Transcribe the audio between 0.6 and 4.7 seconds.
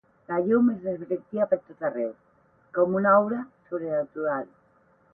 es reflectia per tot arreu, com una aura sobrenatural.